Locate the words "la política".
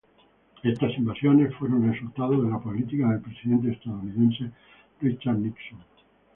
2.49-3.07